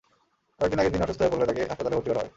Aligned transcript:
কয়েক 0.57 0.69
দিন 0.71 0.79
আগে 0.81 0.91
তিনি 0.93 1.03
অসুস্থ 1.05 1.19
হয়ে 1.21 1.31
পড়লে 1.31 1.47
তাঁকে 1.49 1.63
হাসপাতালে 1.71 1.95
ভর্তি 1.97 2.09
করা 2.11 2.21
হয়। 2.21 2.29